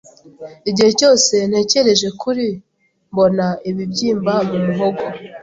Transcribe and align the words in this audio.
Igihe 0.69 0.89
cyose 0.99 1.35
ntekereje 1.49 2.07
kuri, 2.21 2.47
mbona 3.11 3.47
ibibyimba 3.69 4.33
mu 4.49 4.59
muhogo. 4.65 5.03